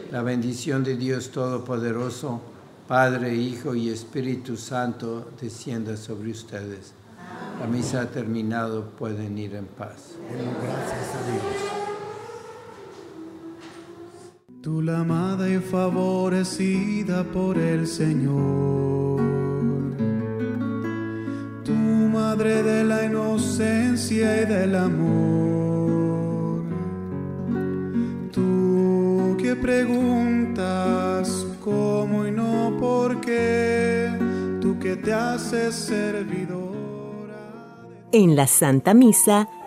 La 0.09 0.23
bendición 0.23 0.83
de 0.83 0.97
Dios 0.97 1.29
Todopoderoso, 1.29 2.41
Padre, 2.87 3.35
Hijo 3.35 3.75
y 3.75 3.89
Espíritu 3.89 4.57
Santo, 4.57 5.29
descienda 5.39 5.97
sobre 5.97 6.31
ustedes. 6.31 6.93
La 7.59 7.67
misa 7.67 8.01
ha 8.01 8.05
terminado, 8.07 8.89
pueden 8.89 9.37
ir 9.37 9.53
en 9.53 9.67
paz. 9.67 10.15
Gracias 10.31 11.15
a 11.15 11.31
Dios. 11.31 11.43
Tú 14.63 14.81
la 14.81 15.01
amada 15.01 15.47
y 15.47 15.59
favorecida 15.59 17.23
por 17.23 17.59
el 17.59 17.85
Señor. 17.85 19.10
Madre 22.31 22.63
de 22.63 22.85
la 22.85 23.03
inocencia 23.03 24.41
y 24.41 24.45
del 24.45 24.73
amor. 24.75 26.63
Tú 28.31 29.35
que 29.41 29.53
preguntas 29.53 31.45
cómo 31.61 32.25
y 32.25 32.31
no 32.31 32.77
por 32.79 33.19
qué. 33.19 34.09
Tú 34.61 34.79
que 34.79 34.95
te 34.95 35.11
haces 35.13 35.75
servidora. 35.75 37.41
En 38.13 38.37
la 38.37 38.47
Santa 38.47 38.93
Misa 38.93 39.49